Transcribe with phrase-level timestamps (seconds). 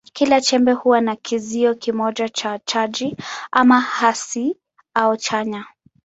[0.13, 3.17] Kila chembe huwa na kizio kimoja cha chaji,
[3.51, 4.57] ama hasi
[4.93, 5.65] au chanya.